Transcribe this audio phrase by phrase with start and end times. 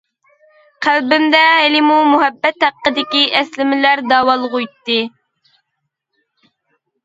[0.85, 5.01] قەلبىمدە ھېلىمۇ مۇھەببەت ھەققىدىكى ئەسلىمىلەر داۋالغۇيتتى.